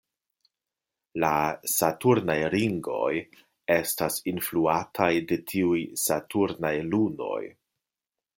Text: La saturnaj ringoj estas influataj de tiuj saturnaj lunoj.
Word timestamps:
La 1.23 1.29
saturnaj 1.73 2.37
ringoj 2.53 3.11
estas 3.77 4.17
influataj 4.33 5.11
de 5.33 5.39
tiuj 5.53 5.79
saturnaj 6.07 6.75
lunoj. 6.91 7.41